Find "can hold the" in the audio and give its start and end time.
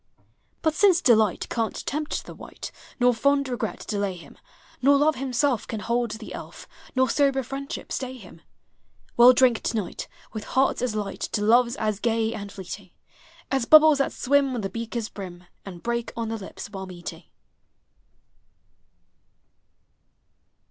5.67-6.33